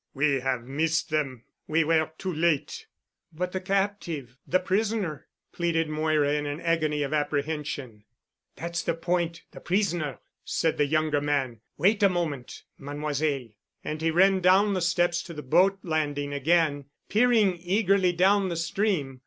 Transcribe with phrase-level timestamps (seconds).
[0.15, 1.43] "We have missed them.
[1.67, 2.87] We were too late——"
[3.31, 8.05] "But the captive—the prisoner," pleaded Moira, in an agony of apprehension.
[8.55, 11.61] "That's the point—the prisoner," said the younger man.
[11.77, 13.49] "Wait a moment, Mademoiselle."
[13.83, 18.57] And he ran down the steps to the boat landing again, peering eagerly down the
[18.57, 19.19] stream.